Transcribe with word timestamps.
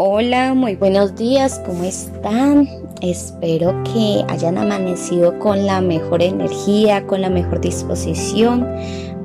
Hola, 0.00 0.54
muy 0.54 0.76
buenos 0.76 1.16
días, 1.16 1.60
¿cómo 1.66 1.82
están? 1.82 2.68
Espero 3.00 3.74
que 3.82 4.24
hayan 4.28 4.56
amanecido 4.56 5.36
con 5.40 5.66
la 5.66 5.80
mejor 5.80 6.22
energía, 6.22 7.04
con 7.04 7.20
la 7.20 7.28
mejor 7.28 7.60
disposición 7.60 8.64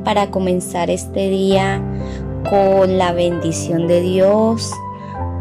para 0.04 0.32
comenzar 0.32 0.90
este 0.90 1.30
día 1.30 1.80
con 2.50 2.98
la 2.98 3.12
bendición 3.12 3.86
de 3.86 4.02
Dios, 4.02 4.72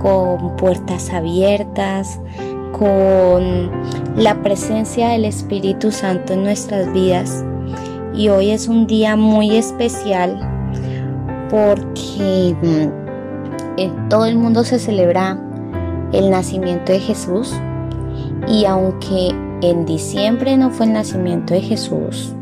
con 0.02 0.54
puertas 0.56 1.08
abiertas, 1.08 2.20
con 2.78 3.70
la 4.14 4.38
presencia 4.42 5.08
del 5.08 5.24
Espíritu 5.24 5.92
Santo 5.92 6.34
en 6.34 6.42
nuestras 6.42 6.92
vidas. 6.92 7.42
Y 8.14 8.28
hoy 8.28 8.50
es 8.50 8.68
un 8.68 8.86
día 8.86 9.16
muy 9.16 9.56
especial 9.56 10.38
porque 11.48 12.54
mm, 12.60 13.01
en 13.76 14.08
todo 14.08 14.26
el 14.26 14.36
mundo 14.36 14.64
se 14.64 14.78
celebra 14.78 15.38
el 16.12 16.30
nacimiento 16.30 16.92
de 16.92 17.00
Jesús. 17.00 17.52
Y 18.48 18.64
aunque 18.64 19.30
en 19.62 19.86
diciembre 19.86 20.56
no 20.56 20.70
fue 20.70 20.86
el 20.86 20.92
nacimiento 20.92 21.54
de 21.54 21.60
Jesús, 21.60 22.34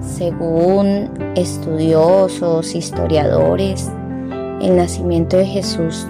según 0.00 1.10
estudiosos, 1.34 2.74
historiadores, 2.74 3.90
el 4.60 4.76
nacimiento 4.76 5.36
de 5.36 5.46
Jesús 5.46 6.06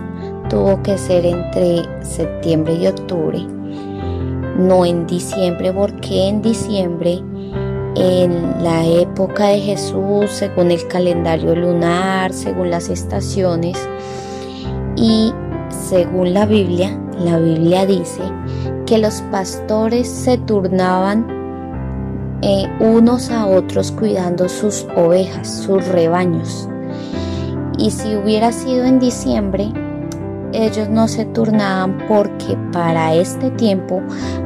tuvo 0.48 0.82
que 0.82 0.98
ser 0.98 1.24
entre 1.24 1.82
septiembre 2.04 2.74
y 2.74 2.86
octubre, 2.86 3.46
no 4.58 4.84
en 4.84 5.06
diciembre, 5.06 5.72
porque 5.72 6.28
en 6.28 6.42
diciembre 6.42 7.22
en 7.94 8.62
la 8.62 8.86
época 8.86 9.48
de 9.48 9.60
Jesús, 9.60 10.30
según 10.30 10.70
el 10.70 10.86
calendario 10.88 11.54
lunar, 11.54 12.32
según 12.32 12.70
las 12.70 12.88
estaciones 12.88 13.76
y 14.96 15.32
según 15.68 16.32
la 16.32 16.46
Biblia, 16.46 16.98
la 17.18 17.38
Biblia 17.38 17.86
dice 17.86 18.22
que 18.86 18.98
los 18.98 19.20
pastores 19.30 20.08
se 20.08 20.38
turnaban 20.38 21.26
eh, 22.42 22.66
unos 22.80 23.30
a 23.30 23.46
otros 23.46 23.92
cuidando 23.92 24.48
sus 24.48 24.86
ovejas, 24.96 25.62
sus 25.64 25.86
rebaños. 25.88 26.68
Y 27.78 27.90
si 27.90 28.16
hubiera 28.16 28.52
sido 28.52 28.84
en 28.84 28.98
diciembre, 28.98 29.72
ellos 30.52 30.88
no 30.88 31.08
se 31.08 31.24
turnaban 31.26 31.98
porque 32.08 32.56
para 32.72 33.14
este 33.14 33.50
tiempo 33.52 34.02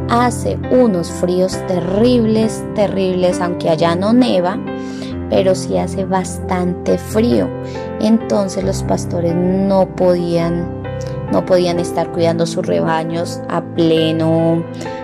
hace 0.09 0.59
unos 0.71 1.11
fríos 1.11 1.59
terribles, 1.67 2.65
terribles, 2.75 3.41
aunque 3.41 3.69
allá 3.69 3.97
no 3.97 4.13
neva, 4.13 4.59
pero 5.31 5.55
sí 5.55 5.77
hace 5.79 6.05
bastante 6.05 6.99
frío. 6.99 7.49
Entonces 8.01 8.65
los 8.65 8.83
pastores 8.83 9.35
no 9.35 9.87
podían 9.97 10.83
no 11.33 11.45
podían 11.45 11.81
estar 11.81 12.13
cuidando 12.13 12.47
sus 12.47 12.65
rebaños 12.65 13.41
a 13.49 13.61
pleno 13.61 14.63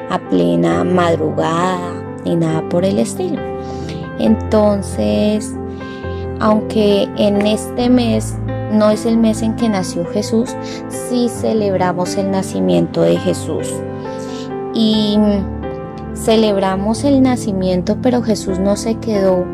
a 0.09 0.19
plena 0.31 0.85
madrugada 0.85 1.81
ni 2.25 2.37
nada 2.37 2.69
por 2.69 2.85
el 2.85 2.99
estilo. 2.99 3.41
Entonces, 4.19 5.53
aunque 6.39 7.09
en 7.17 7.45
este 7.47 7.89
mes 7.89 8.37
no 8.73 8.91
es 8.91 9.07
el 9.07 9.17
mes 9.17 9.43
en 9.43 9.57
que 9.57 9.69
nació 9.69 10.05
Jesús, 10.07 10.51
sí 10.89 11.29
celebramos 11.29 12.17
el 12.17 12.31
nacimiento 12.31 13.03
de 13.03 13.17
Jesús. 13.17 13.69
Y 14.75 15.19
celebramos 16.15 17.05
el 17.05 17.23
nacimiento, 17.23 17.99
pero 18.03 18.23
Jesús 18.23 18.59
no 18.59 18.77
se 18.77 18.97
quedó 18.97 19.45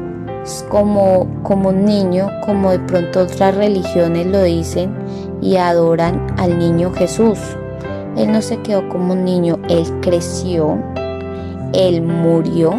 como, 0.68 1.26
como 1.42 1.70
un 1.70 1.84
niño, 1.84 2.28
como 2.44 2.70
de 2.70 2.78
pronto 2.80 3.20
otras 3.20 3.54
religiones 3.54 4.26
lo 4.26 4.42
dicen 4.42 4.90
y 5.40 5.56
adoran 5.56 6.26
al 6.38 6.58
niño 6.58 6.92
Jesús. 6.92 7.38
Él 8.16 8.32
no 8.32 8.42
se 8.42 8.58
quedó 8.58 8.88
como 8.88 9.12
un 9.12 9.24
niño, 9.24 9.58
Él 9.68 9.84
creció, 10.00 10.78
Él 11.72 12.02
murió 12.02 12.74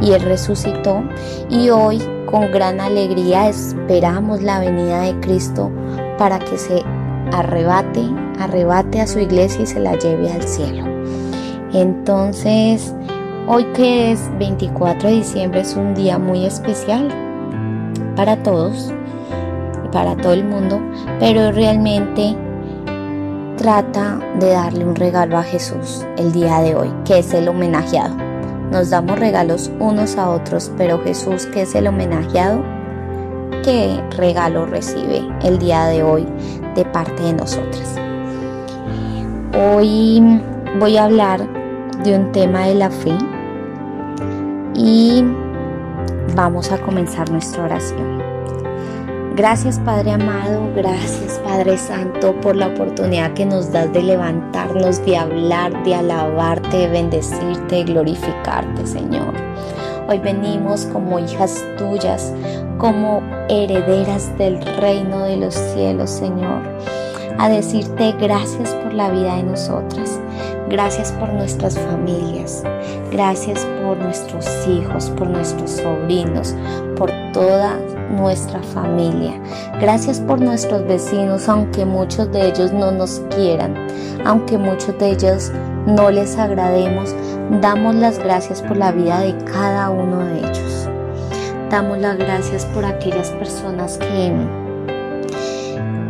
y 0.00 0.12
Él 0.12 0.22
resucitó. 0.22 1.02
Y 1.48 1.70
hoy 1.70 2.02
con 2.26 2.50
gran 2.52 2.80
alegría 2.80 3.48
esperamos 3.48 4.42
la 4.42 4.60
venida 4.60 5.02
de 5.02 5.18
Cristo 5.20 5.70
para 6.18 6.38
que 6.38 6.58
se 6.58 6.82
arrebate, 7.32 8.02
arrebate 8.38 9.00
a 9.00 9.06
su 9.06 9.18
iglesia 9.20 9.62
y 9.62 9.66
se 9.66 9.80
la 9.80 9.96
lleve 9.96 10.30
al 10.30 10.42
cielo. 10.42 10.95
Entonces, 11.76 12.94
hoy 13.46 13.62
que 13.74 14.10
es 14.10 14.30
24 14.38 15.10
de 15.10 15.16
diciembre 15.16 15.60
es 15.60 15.76
un 15.76 15.94
día 15.94 16.18
muy 16.18 16.46
especial 16.46 17.08
para 18.16 18.42
todos, 18.42 18.94
para 19.92 20.16
todo 20.16 20.32
el 20.32 20.44
mundo, 20.46 20.80
pero 21.20 21.52
realmente 21.52 22.34
trata 23.58 24.18
de 24.40 24.52
darle 24.52 24.86
un 24.86 24.96
regalo 24.96 25.36
a 25.36 25.42
Jesús 25.42 26.06
el 26.16 26.32
día 26.32 26.60
de 26.60 26.74
hoy, 26.74 26.90
que 27.04 27.18
es 27.18 27.34
el 27.34 27.46
homenajeado. 27.46 28.16
Nos 28.72 28.88
damos 28.88 29.18
regalos 29.18 29.70
unos 29.78 30.16
a 30.16 30.30
otros, 30.30 30.72
pero 30.78 30.98
Jesús, 31.04 31.44
que 31.44 31.60
es 31.62 31.74
el 31.74 31.88
homenajeado, 31.88 32.62
¿qué 33.62 34.00
regalo 34.16 34.64
recibe 34.64 35.20
el 35.42 35.58
día 35.58 35.84
de 35.88 36.02
hoy 36.02 36.26
de 36.74 36.86
parte 36.86 37.22
de 37.22 37.34
nosotras? 37.34 37.96
Hoy 39.74 40.40
voy 40.80 40.96
a 40.96 41.04
hablar 41.04 41.55
de 42.04 42.14
un 42.16 42.32
tema 42.32 42.66
de 42.66 42.74
la 42.74 42.90
fe 42.90 43.16
y 44.74 45.24
vamos 46.34 46.70
a 46.70 46.78
comenzar 46.78 47.30
nuestra 47.30 47.64
oración. 47.64 48.22
Gracias 49.36 49.78
Padre 49.80 50.12
amado, 50.12 50.70
gracias 50.74 51.38
Padre 51.44 51.76
Santo 51.76 52.34
por 52.40 52.56
la 52.56 52.68
oportunidad 52.68 53.34
que 53.34 53.44
nos 53.44 53.70
das 53.70 53.92
de 53.92 54.02
levantarnos, 54.02 55.04
de 55.04 55.18
hablar, 55.18 55.84
de 55.84 55.94
alabarte, 55.94 56.76
de 56.76 56.88
bendecirte, 56.88 57.76
de 57.76 57.84
glorificarte 57.84 58.86
Señor. 58.86 59.34
Hoy 60.08 60.18
venimos 60.20 60.86
como 60.86 61.18
hijas 61.18 61.62
tuyas, 61.76 62.32
como 62.78 63.22
herederas 63.48 64.36
del 64.38 64.64
reino 64.78 65.24
de 65.24 65.36
los 65.36 65.54
cielos 65.54 66.08
Señor, 66.08 66.62
a 67.38 67.48
decirte 67.48 68.12
gracias 68.20 68.70
por 68.74 68.92
la 68.92 69.10
vida 69.10 69.36
de 69.36 69.42
nosotras. 69.44 70.18
Gracias 70.68 71.12
por 71.12 71.32
nuestras 71.32 71.78
familias, 71.78 72.64
gracias 73.12 73.64
por 73.84 73.96
nuestros 73.98 74.46
hijos, 74.66 75.10
por 75.10 75.28
nuestros 75.28 75.70
sobrinos, 75.70 76.56
por 76.96 77.10
toda 77.32 77.78
nuestra 78.10 78.60
familia. 78.62 79.40
Gracias 79.80 80.20
por 80.20 80.40
nuestros 80.40 80.84
vecinos, 80.86 81.48
aunque 81.48 81.84
muchos 81.84 82.32
de 82.32 82.48
ellos 82.48 82.72
no 82.72 82.90
nos 82.90 83.20
quieran, 83.34 83.74
aunque 84.24 84.58
muchos 84.58 84.98
de 84.98 85.10
ellos 85.10 85.52
no 85.86 86.10
les 86.10 86.36
agrademos, 86.36 87.14
damos 87.60 87.94
las 87.94 88.18
gracias 88.18 88.60
por 88.60 88.76
la 88.76 88.90
vida 88.90 89.20
de 89.20 89.36
cada 89.44 89.90
uno 89.90 90.18
de 90.18 90.38
ellos. 90.40 90.88
Damos 91.70 91.98
las 91.98 92.16
gracias 92.16 92.64
por 92.66 92.84
aquellas 92.84 93.30
personas 93.30 93.98
que, 93.98 94.32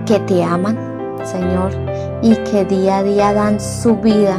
que 0.06 0.18
te 0.20 0.42
aman, 0.42 0.95
Señor, 1.26 1.72
y 2.22 2.34
que 2.50 2.64
día 2.64 2.98
a 2.98 3.02
día 3.02 3.32
dan 3.32 3.60
su 3.60 3.96
vida 3.96 4.38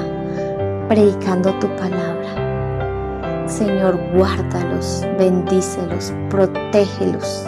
predicando 0.87 1.53
tu 1.59 1.67
palabra. 1.75 2.17
Señor, 3.47 3.99
guárdalos, 4.13 5.05
bendícelos, 5.17 6.13
protégelos. 6.29 7.45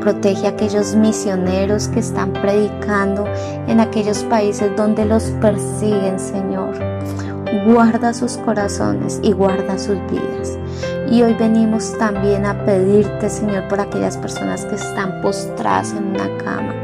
Protege 0.00 0.46
a 0.46 0.50
aquellos 0.50 0.94
misioneros 0.94 1.88
que 1.88 2.00
están 2.00 2.32
predicando 2.32 3.26
en 3.66 3.80
aquellos 3.80 4.24
países 4.24 4.70
donde 4.76 5.04
los 5.04 5.24
persiguen, 5.40 6.18
Señor. 6.18 6.74
Guarda 7.66 8.14
sus 8.14 8.36
corazones 8.38 9.20
y 9.22 9.32
guarda 9.32 9.78
sus 9.78 9.98
vidas. 10.10 10.58
Y 11.10 11.22
hoy 11.22 11.34
venimos 11.34 11.96
también 11.98 12.44
a 12.44 12.64
pedirte, 12.64 13.30
Señor, 13.30 13.66
por 13.68 13.80
aquellas 13.80 14.16
personas 14.16 14.64
que 14.66 14.74
están 14.74 15.20
postradas 15.22 15.92
en 15.92 16.08
una 16.08 16.28
cama, 16.38 16.74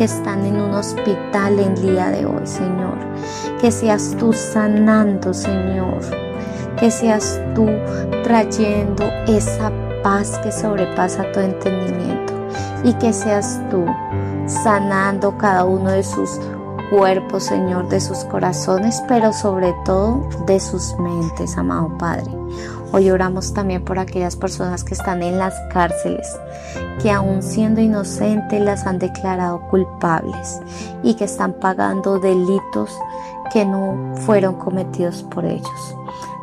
que 0.00 0.04
están 0.04 0.46
en 0.46 0.58
un 0.58 0.72
hospital 0.72 1.60
en 1.60 1.74
día 1.74 2.08
de 2.08 2.24
hoy, 2.24 2.46
Señor. 2.46 2.96
Que 3.60 3.70
seas 3.70 4.16
tú 4.18 4.32
sanando, 4.32 5.34
Señor 5.34 6.00
que 6.80 6.90
seas 6.90 7.38
tú 7.54 7.66
trayendo 8.24 9.04
esa 9.28 9.70
paz 10.02 10.38
que 10.42 10.50
sobrepasa 10.50 11.30
tu 11.32 11.40
entendimiento 11.40 12.32
y 12.82 12.94
que 12.94 13.12
seas 13.12 13.60
tú 13.70 13.84
sanando 14.46 15.36
cada 15.36 15.64
uno 15.64 15.90
de 15.90 16.02
sus 16.02 16.40
cuerpos, 16.88 17.44
Señor, 17.44 17.86
de 17.90 18.00
sus 18.00 18.24
corazones, 18.24 19.02
pero 19.06 19.30
sobre 19.34 19.74
todo 19.84 20.26
de 20.46 20.58
sus 20.58 20.98
mentes, 20.98 21.58
amado 21.58 21.90
Padre. 21.98 22.30
Hoy 22.92 23.08
oramos 23.10 23.54
también 23.54 23.84
por 23.84 24.00
aquellas 24.00 24.34
personas 24.34 24.82
que 24.82 24.94
están 24.94 25.22
en 25.22 25.38
las 25.38 25.54
cárceles, 25.72 26.26
que 27.00 27.10
aún 27.12 27.40
siendo 27.40 27.80
inocentes 27.80 28.60
las 28.60 28.84
han 28.84 28.98
declarado 28.98 29.60
culpables 29.70 30.60
y 31.04 31.14
que 31.14 31.24
están 31.24 31.52
pagando 31.52 32.18
delitos 32.18 32.90
que 33.52 33.64
no 33.64 34.14
fueron 34.16 34.56
cometidos 34.56 35.22
por 35.22 35.44
ellos. 35.44 35.96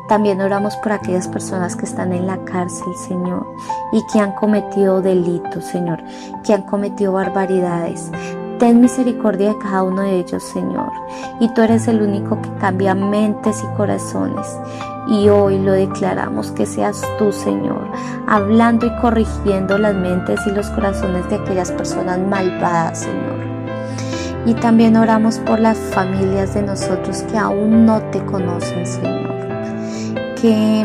También 0.08 0.40
oramos 0.40 0.74
por 0.76 0.92
aquellas 0.92 1.28
personas 1.28 1.76
que 1.76 1.84
están 1.84 2.14
en 2.14 2.26
la 2.26 2.42
cárcel, 2.44 2.94
Señor, 3.06 3.46
y 3.92 4.02
que 4.10 4.18
han 4.18 4.32
cometido 4.32 5.02
delitos, 5.02 5.66
Señor, 5.66 6.02
que 6.44 6.54
han 6.54 6.62
cometido 6.62 7.12
barbaridades. 7.12 8.10
Ten 8.58 8.80
misericordia 8.80 9.50
de 9.50 9.58
cada 9.58 9.84
uno 9.84 10.02
de 10.02 10.16
ellos, 10.16 10.42
Señor. 10.42 10.90
Y 11.38 11.48
tú 11.54 11.62
eres 11.62 11.86
el 11.86 12.02
único 12.02 12.42
que 12.42 12.52
cambia 12.54 12.92
mentes 12.92 13.62
y 13.62 13.76
corazones. 13.76 14.46
Y 15.08 15.28
hoy 15.28 15.60
lo 15.60 15.72
declaramos 15.72 16.50
que 16.50 16.66
seas 16.66 17.00
tú, 17.18 17.32
Señor, 17.32 17.88
hablando 18.26 18.86
y 18.86 18.96
corrigiendo 19.00 19.78
las 19.78 19.94
mentes 19.94 20.40
y 20.46 20.50
los 20.50 20.68
corazones 20.70 21.28
de 21.30 21.36
aquellas 21.36 21.70
personas 21.70 22.18
malvadas, 22.18 22.98
Señor. 23.00 23.38
Y 24.44 24.54
también 24.54 24.96
oramos 24.96 25.38
por 25.38 25.60
las 25.60 25.78
familias 25.78 26.54
de 26.54 26.62
nosotros 26.62 27.22
que 27.30 27.38
aún 27.38 27.86
no 27.86 28.02
te 28.10 28.24
conocen, 28.24 28.86
Señor. 28.86 29.34
Que 30.40 30.84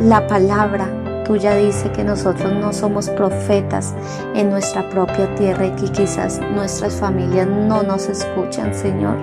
la 0.00 0.26
palabra 0.26 0.88
tuya 1.28 1.54
dice 1.56 1.92
que 1.92 2.02
nosotros 2.02 2.54
no 2.54 2.72
somos 2.72 3.10
profetas 3.10 3.94
en 4.34 4.48
nuestra 4.48 4.88
propia 4.88 5.32
tierra 5.34 5.66
y 5.66 5.70
que 5.72 5.92
quizás 5.92 6.40
nuestras 6.54 6.94
familias 6.94 7.46
no 7.46 7.82
nos 7.82 8.08
escuchan, 8.08 8.74
Señor. 8.74 9.18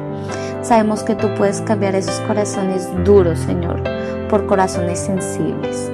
Sabemos 0.61 1.01
que 1.01 1.15
tú 1.15 1.27
puedes 1.35 1.61
cambiar 1.61 1.95
esos 1.95 2.19
corazones 2.27 2.87
duros, 3.03 3.39
Señor, 3.39 3.81
por 4.29 4.45
corazones 4.45 4.99
sensibles. 4.99 5.91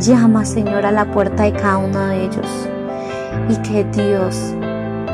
Llama, 0.00 0.44
Señor, 0.44 0.84
a 0.84 0.90
la 0.90 1.04
puerta 1.12 1.44
de 1.44 1.52
cada 1.52 1.78
uno 1.78 2.06
de 2.06 2.24
ellos 2.24 2.68
y 3.48 3.56
que 3.58 3.84
Dios, 3.84 4.36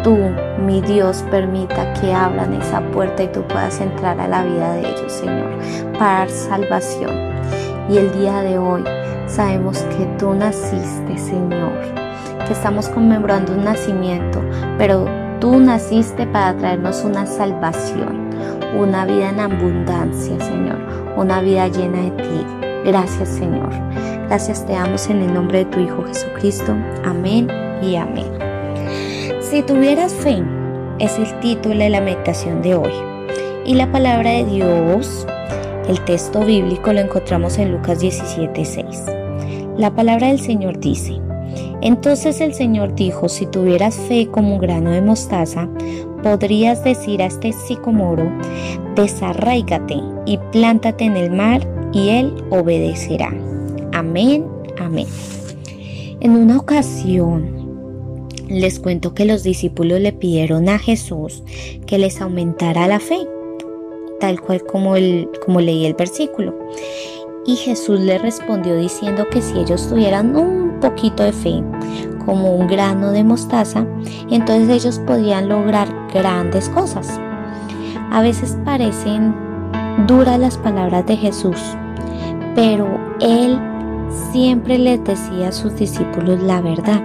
tú, 0.02 0.16
mi 0.64 0.80
Dios, 0.80 1.22
permita 1.30 1.92
que 1.92 2.14
abran 2.14 2.54
esa 2.54 2.80
puerta 2.80 3.22
y 3.22 3.28
tú 3.28 3.42
puedas 3.42 3.82
entrar 3.82 4.18
a 4.18 4.28
la 4.28 4.42
vida 4.44 4.72
de 4.76 4.88
ellos, 4.88 5.12
Señor, 5.12 5.50
para 5.98 6.20
dar 6.20 6.30
salvación. 6.30 7.12
Y 7.90 7.98
el 7.98 8.12
día 8.18 8.40
de 8.40 8.58
hoy 8.58 8.82
Sabemos 9.26 9.78
que 9.78 10.06
tú 10.18 10.34
naciste, 10.34 11.18
Señor, 11.18 11.72
que 12.46 12.52
estamos 12.52 12.88
conmemorando 12.88 13.52
un 13.52 13.64
nacimiento, 13.64 14.40
pero 14.78 15.06
tú 15.40 15.58
naciste 15.58 16.26
para 16.28 16.56
traernos 16.56 17.02
una 17.04 17.26
salvación, 17.26 18.30
una 18.78 19.04
vida 19.04 19.30
en 19.30 19.40
abundancia, 19.40 20.38
Señor, 20.40 20.78
una 21.16 21.40
vida 21.40 21.66
llena 21.68 22.02
de 22.02 22.10
ti. 22.10 22.46
Gracias, 22.84 23.28
Señor. 23.28 23.70
Gracias 24.28 24.64
te 24.64 24.72
damos 24.72 25.08
en 25.10 25.22
el 25.22 25.34
nombre 25.34 25.58
de 25.58 25.64
tu 25.66 25.80
Hijo 25.80 26.04
Jesucristo. 26.04 26.76
Amén 27.04 27.48
y 27.82 27.96
amén. 27.96 28.30
Si 29.40 29.62
tuvieras 29.62 30.12
fe, 30.12 30.42
es 30.98 31.18
el 31.18 31.40
título 31.40 31.78
de 31.78 31.90
la 31.90 32.00
meditación 32.00 32.62
de 32.62 32.76
hoy. 32.76 32.92
Y 33.64 33.74
la 33.74 33.90
palabra 33.90 34.30
de 34.30 34.44
Dios, 34.44 35.26
el 35.88 36.00
texto 36.04 36.44
bíblico 36.44 36.92
lo 36.92 37.00
encontramos 37.00 37.58
en 37.58 37.72
Lucas 37.72 38.00
17:6. 38.00 39.04
La 39.78 39.94
palabra 39.94 40.28
del 40.28 40.40
Señor 40.40 40.80
dice, 40.80 41.20
entonces 41.82 42.40
el 42.40 42.54
Señor 42.54 42.94
dijo, 42.94 43.28
si 43.28 43.46
tuvieras 43.46 43.96
fe 43.96 44.28
como 44.28 44.54
un 44.54 44.58
grano 44.58 44.90
de 44.90 45.02
mostaza, 45.02 45.68
podrías 46.22 46.82
decir 46.82 47.22
a 47.22 47.26
este 47.26 47.52
sicomoro, 47.52 48.30
desarraígate 48.94 49.96
y 50.24 50.38
plántate 50.52 51.04
en 51.04 51.16
el 51.16 51.30
mar, 51.30 51.66
y 51.92 52.08
él 52.10 52.34
obedecerá. 52.50 53.32
Amén, 53.92 54.44
amén. 54.78 55.06
En 56.20 56.32
una 56.32 56.58
ocasión, 56.58 57.56
les 58.48 58.80
cuento 58.80 59.14
que 59.14 59.24
los 59.24 59.42
discípulos 59.42 60.00
le 60.00 60.12
pidieron 60.12 60.68
a 60.68 60.78
Jesús 60.78 61.42
que 61.86 61.98
les 61.98 62.20
aumentara 62.20 62.88
la 62.88 63.00
fe, 63.00 63.18
tal 64.20 64.40
cual 64.40 64.62
como, 64.64 64.96
el, 64.96 65.28
como 65.44 65.60
leí 65.60 65.86
el 65.86 65.94
versículo. 65.94 66.54
Y 67.46 67.56
Jesús 67.56 68.00
le 68.00 68.18
respondió 68.18 68.76
diciendo 68.76 69.26
que 69.30 69.40
si 69.40 69.58
ellos 69.58 69.88
tuvieran 69.88 70.34
un 70.34 70.80
poquito 70.80 71.22
de 71.22 71.32
fe, 71.32 71.62
como 72.26 72.56
un 72.56 72.66
grano 72.66 73.12
de 73.12 73.22
mostaza, 73.22 73.86
entonces 74.30 74.68
ellos 74.68 74.98
podían 75.06 75.48
lograr 75.48 75.88
grandes 76.12 76.68
cosas. 76.68 77.20
A 78.10 78.20
veces 78.20 78.58
parecen 78.64 79.34
duras 80.06 80.38
las 80.38 80.58
palabras 80.58 81.06
de 81.06 81.16
Jesús, 81.16 81.58
pero 82.54 82.88
Él 83.20 83.58
siempre 84.32 84.76
les 84.76 85.02
decía 85.04 85.48
a 85.48 85.52
sus 85.52 85.76
discípulos 85.76 86.42
la 86.42 86.60
verdad. 86.60 87.02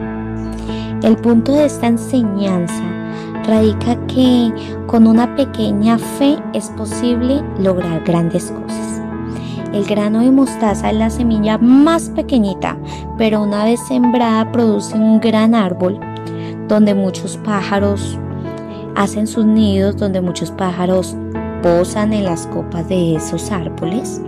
El 1.03 1.17
punto 1.17 1.53
de 1.53 1.65
esta 1.65 1.87
enseñanza 1.87 3.00
radica 3.51 3.97
que 4.07 4.49
con 4.87 5.05
una 5.05 5.35
pequeña 5.35 5.97
fe 5.97 6.37
es 6.53 6.69
posible 6.69 7.43
lograr 7.59 8.01
grandes 8.05 8.49
cosas. 8.49 9.01
El 9.73 9.83
grano 9.83 10.19
de 10.19 10.31
mostaza 10.31 10.89
es 10.89 10.95
la 10.95 11.09
semilla 11.09 11.57
más 11.57 12.09
pequeñita, 12.09 12.77
pero 13.17 13.43
una 13.43 13.65
vez 13.65 13.79
sembrada 13.87 14.49
produce 14.53 14.95
un 14.95 15.19
gran 15.19 15.53
árbol 15.53 15.99
donde 16.69 16.93
muchos 16.93 17.35
pájaros 17.37 18.17
hacen 18.95 19.27
sus 19.27 19.45
nidos, 19.45 19.97
donde 19.97 20.21
muchos 20.21 20.49
pájaros 20.51 21.17
posan 21.61 22.13
en 22.13 22.23
las 22.23 22.47
copas 22.47 22.87
de 22.87 23.15
esos 23.15 23.51
árboles 23.51 24.21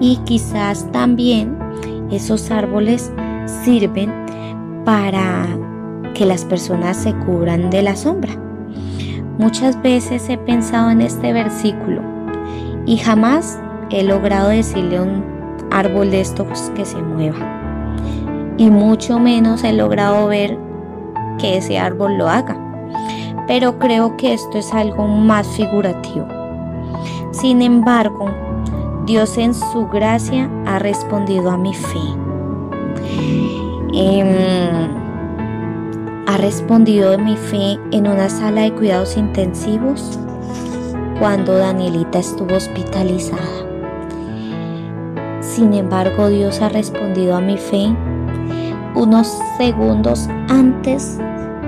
y 0.00 0.16
quizás 0.24 0.86
también 0.92 1.56
esos 2.10 2.50
árboles 2.50 3.10
sirven 3.64 4.12
para 4.84 5.46
que 6.14 6.24
las 6.24 6.44
personas 6.44 6.96
se 6.96 7.12
cubran 7.12 7.70
de 7.70 7.82
la 7.82 7.96
sombra. 7.96 8.32
Muchas 9.38 9.80
veces 9.82 10.28
he 10.28 10.38
pensado 10.38 10.90
en 10.90 11.02
este 11.02 11.32
versículo 11.32 12.00
y 12.86 12.96
jamás 12.96 13.58
he 13.90 14.04
logrado 14.04 14.48
decirle 14.48 14.98
a 14.98 15.02
un 15.02 15.24
árbol 15.70 16.10
de 16.10 16.20
estos 16.20 16.70
que 16.76 16.84
se 16.84 17.02
mueva. 17.02 17.36
Y 18.56 18.70
mucho 18.70 19.18
menos 19.18 19.64
he 19.64 19.72
logrado 19.72 20.28
ver 20.28 20.56
que 21.38 21.56
ese 21.58 21.78
árbol 21.78 22.16
lo 22.16 22.28
haga. 22.28 22.56
Pero 23.48 23.78
creo 23.78 24.16
que 24.16 24.32
esto 24.32 24.58
es 24.58 24.72
algo 24.72 25.06
más 25.06 25.46
figurativo. 25.48 26.26
Sin 27.32 27.60
embargo, 27.60 28.30
Dios 29.06 29.36
en 29.36 29.52
su 29.52 29.88
gracia 29.88 30.48
ha 30.66 30.78
respondido 30.78 31.50
a 31.50 31.58
mi 31.58 31.74
fe. 31.74 31.98
Em, 33.92 35.03
ha 36.26 36.36
respondido 36.38 37.12
a 37.12 37.18
mi 37.18 37.36
fe 37.36 37.78
en 37.90 38.06
una 38.06 38.28
sala 38.28 38.62
de 38.62 38.72
cuidados 38.72 39.16
intensivos 39.16 40.18
cuando 41.18 41.56
Danielita 41.58 42.18
estuvo 42.18 42.56
hospitalizada. 42.56 43.42
Sin 45.40 45.74
embargo, 45.74 46.28
Dios 46.28 46.60
ha 46.60 46.68
respondido 46.68 47.36
a 47.36 47.40
mi 47.40 47.56
fe 47.58 47.94
unos 48.94 49.38
segundos 49.58 50.28
antes 50.48 51.18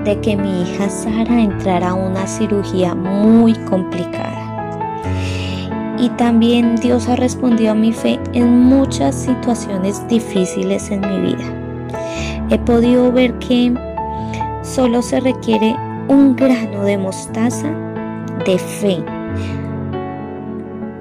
de 0.03 0.19
que 0.21 0.35
mi 0.35 0.61
hija 0.61 0.89
Sara 0.89 1.41
entrara 1.41 1.89
a 1.89 1.93
una 1.93 2.25
cirugía 2.25 2.95
muy 2.95 3.53
complicada. 3.69 4.33
Y 5.99 6.09
también 6.09 6.75
Dios 6.77 7.07
ha 7.07 7.15
respondido 7.15 7.71
a 7.71 7.75
mi 7.75 7.91
fe 7.91 8.19
en 8.33 8.59
muchas 8.61 9.15
situaciones 9.15 10.07
difíciles 10.07 10.89
en 10.91 11.01
mi 11.01 11.33
vida. 11.33 11.43
He 12.49 12.59
podido 12.59 13.11
ver 13.11 13.33
que 13.39 13.73
solo 14.67 15.01
se 15.01 15.19
requiere 15.19 15.75
un 16.07 16.35
grano 16.35 16.83
de 16.83 16.97
mostaza 16.97 17.69
de 18.45 18.59
fe 18.59 19.03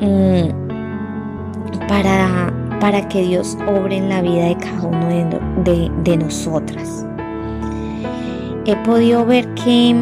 mm, 0.00 1.88
para 1.88 2.52
para 2.80 3.08
que 3.08 3.22
Dios 3.22 3.56
obre 3.66 3.96
en 3.96 4.08
la 4.08 4.22
vida 4.22 4.46
de 4.46 4.56
cada 4.56 4.82
uno 4.82 5.08
de, 5.64 6.16
nosotras. 6.16 7.06
He 8.64 8.76
podido 8.84 9.24
ver 9.24 9.46
que 9.54 9.94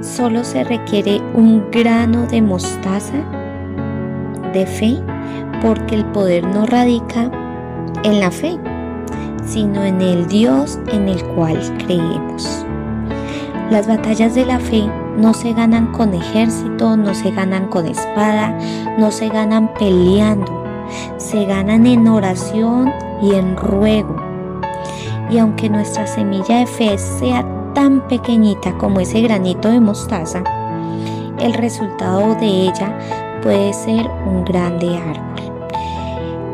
solo 0.00 0.44
se 0.44 0.64
requiere 0.64 1.20
un 1.34 1.70
grano 1.70 2.26
de 2.26 2.42
mostaza 2.42 3.16
de 4.52 4.66
fe 4.66 4.96
porque 5.62 5.94
el 5.94 6.04
poder 6.06 6.46
no 6.46 6.66
radica 6.66 7.30
en 8.04 8.20
la 8.20 8.30
fe, 8.30 8.58
sino 9.44 9.84
en 9.84 10.00
el 10.00 10.26
Dios 10.26 10.78
en 10.92 11.08
el 11.08 11.22
cual 11.24 11.58
creemos. 11.86 12.65
Las 13.70 13.88
batallas 13.88 14.36
de 14.36 14.46
la 14.46 14.60
fe 14.60 14.88
no 15.16 15.34
se 15.34 15.52
ganan 15.52 15.90
con 15.92 16.14
ejército, 16.14 16.96
no 16.96 17.14
se 17.14 17.32
ganan 17.32 17.66
con 17.66 17.86
espada, 17.86 18.56
no 18.96 19.10
se 19.10 19.28
ganan 19.28 19.74
peleando, 19.74 20.64
se 21.16 21.44
ganan 21.46 21.84
en 21.84 22.06
oración 22.06 22.92
y 23.20 23.34
en 23.34 23.56
ruego. 23.56 24.14
Y 25.30 25.38
aunque 25.38 25.68
nuestra 25.68 26.06
semilla 26.06 26.60
de 26.60 26.66
fe 26.66 26.96
sea 26.96 27.44
tan 27.74 28.06
pequeñita 28.06 28.78
como 28.78 29.00
ese 29.00 29.20
granito 29.20 29.68
de 29.68 29.80
mostaza, 29.80 30.44
el 31.40 31.52
resultado 31.52 32.36
de 32.36 32.46
ella 32.46 32.96
puede 33.42 33.72
ser 33.72 34.08
un 34.26 34.44
grande 34.44 34.96
árbol. 34.96 35.52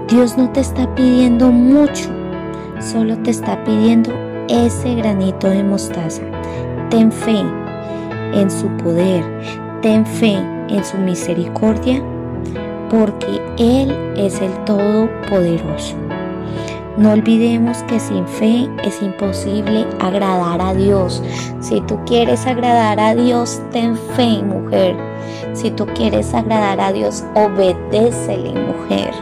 Dios 0.08 0.38
no 0.38 0.50
te 0.50 0.60
está 0.60 0.94
pidiendo 0.94 1.52
mucho, 1.52 2.08
solo 2.80 3.18
te 3.18 3.30
está 3.30 3.62
pidiendo 3.64 4.10
ese 4.48 4.94
granito 4.94 5.48
de 5.48 5.62
mostaza. 5.62 6.22
Ten 6.92 7.10
fe 7.10 7.42
en 8.34 8.50
su 8.50 8.68
poder, 8.76 9.24
ten 9.80 10.04
fe 10.04 10.34
en 10.68 10.84
su 10.84 10.98
misericordia 10.98 12.02
porque 12.90 13.40
Él 13.56 13.90
es 14.14 14.38
el 14.42 14.52
Todopoderoso. 14.66 15.96
No 16.98 17.12
olvidemos 17.12 17.78
que 17.84 17.98
sin 17.98 18.26
fe 18.26 18.68
es 18.84 19.00
imposible 19.00 19.86
agradar 20.00 20.60
a 20.60 20.74
Dios. 20.74 21.22
Si 21.60 21.80
tú 21.80 21.98
quieres 22.04 22.46
agradar 22.46 23.00
a 23.00 23.14
Dios, 23.14 23.62
ten 23.70 23.96
fe, 23.96 24.42
mujer. 24.42 24.94
Si 25.54 25.70
tú 25.70 25.86
quieres 25.94 26.34
agradar 26.34 26.78
a 26.78 26.92
Dios, 26.92 27.24
obedécele, 27.34 28.52
mujer. 28.52 29.14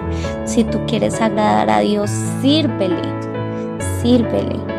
Si 0.45 0.65
tú 0.65 0.81
quieres 0.89 1.21
agradar 1.21 1.71
a 1.71 1.79
Dios, 1.79 2.11
sírvele, 2.43 3.01
sírvele. 4.03 4.70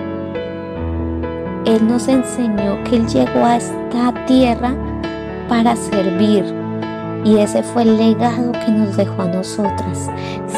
Él 1.65 1.88
nos 1.88 2.08
enseñó 2.08 2.84
que 2.84 2.96
Él 2.96 3.08
llegó 3.08 3.46
a 3.46 3.58
esta 3.58 4.13
tierra 4.25 4.74
para 5.48 5.75
servir. 5.75 6.44
Y 7.24 7.38
ese 7.38 7.62
fue 7.62 7.84
el 7.84 7.98
legado 7.98 8.51
que 8.51 8.72
nos 8.72 8.98
dejó 8.98 9.22
a 9.22 9.27
nosotras. 9.27 10.10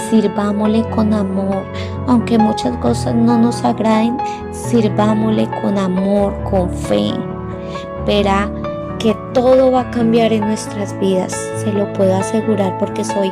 Sirvámosle 0.09 0.83
con 0.91 1.13
amor. 1.13 1.63
Aunque 2.07 2.37
muchas 2.37 2.77
cosas 2.77 3.15
no 3.15 3.37
nos 3.37 3.63
agraden, 3.65 4.17
sirvámosle 4.51 5.49
con 5.61 5.77
amor, 5.77 6.33
con 6.49 6.69
fe. 6.69 7.11
Verá 8.05 8.49
que 8.99 9.13
todo 9.33 9.71
va 9.71 9.81
a 9.81 9.91
cambiar 9.91 10.31
en 10.31 10.41
nuestras 10.41 10.97
vidas. 10.99 11.33
Se 11.57 11.71
lo 11.73 11.91
puedo 11.93 12.15
asegurar 12.15 12.77
porque 12.77 13.03
soy 13.03 13.31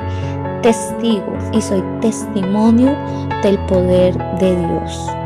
testigo 0.61 1.37
y 1.53 1.61
soy 1.61 1.81
testimonio 2.01 2.95
del 3.43 3.57
poder 3.65 4.17
de 4.39 4.55
Dios. 4.55 5.20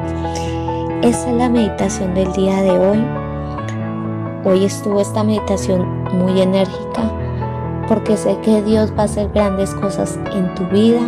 Esa 1.05 1.29
es 1.29 1.37
la 1.37 1.49
meditación 1.49 2.15
del 2.15 2.33
día 2.33 2.63
de 2.63 2.71
hoy. 2.71 3.05
Hoy 4.43 4.65
estuvo 4.65 4.99
esta 4.99 5.23
meditación 5.23 6.03
muy 6.15 6.41
enérgica 6.41 7.11
porque 7.87 8.17
sé 8.17 8.35
que 8.41 8.63
Dios 8.63 8.91
va 8.97 9.03
a 9.03 9.05
hacer 9.05 9.29
grandes 9.29 9.69
cosas 9.75 10.17
en 10.33 10.51
tu 10.55 10.65
vida 10.69 11.01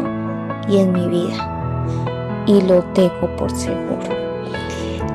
y 0.70 0.78
en 0.78 0.94
mi 0.94 1.08
vida. 1.08 2.44
Y 2.46 2.62
lo 2.62 2.84
tengo 2.94 3.36
por 3.38 3.50
seguro. 3.50 4.08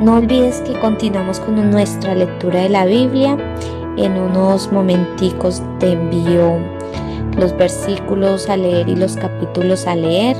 No 0.01 0.17
olvides 0.17 0.61
que 0.63 0.77
continuamos 0.81 1.39
con 1.39 1.71
nuestra 1.71 2.17
lectura 2.17 2.63
de 2.63 2.71
la 2.71 2.85
Biblia. 2.85 3.37
En 3.97 4.19
unos 4.19 4.73
momenticos 4.73 5.63
te 5.79 5.93
envío 5.93 6.59
los 7.39 7.57
versículos 7.57 8.49
a 8.49 8.57
leer 8.57 8.89
y 8.89 8.97
los 8.97 9.15
capítulos 9.15 9.87
a 9.87 9.95
leer. 9.95 10.37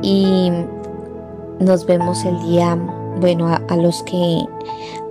Y 0.00 0.52
nos 1.60 1.86
vemos 1.86 2.24
el 2.24 2.40
día, 2.42 2.76
bueno, 3.20 3.48
a, 3.48 3.76
los 3.76 4.02
que 4.04 4.44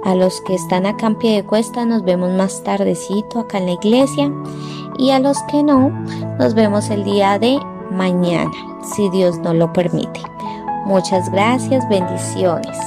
a 0.03 0.15
los 0.15 0.39
que 0.41 0.55
están 0.55 0.85
acá 0.85 1.07
en 1.07 1.15
pie 1.15 1.35
de 1.37 1.45
cuesta, 1.45 1.85
nos 1.85 2.03
vemos 2.03 2.31
más 2.31 2.63
tardecito 2.63 3.39
acá 3.39 3.57
en 3.57 3.65
la 3.65 3.71
iglesia. 3.73 4.31
Y 4.97 5.11
a 5.11 5.19
los 5.19 5.37
que 5.43 5.61
no, 5.61 5.89
nos 6.39 6.53
vemos 6.53 6.89
el 6.89 7.03
día 7.03 7.37
de 7.37 7.59
mañana, 7.91 8.51
si 8.95 9.09
Dios 9.09 9.37
nos 9.39 9.55
lo 9.55 9.71
permite. 9.73 10.21
Muchas 10.85 11.29
gracias, 11.31 11.87
bendiciones. 11.89 12.77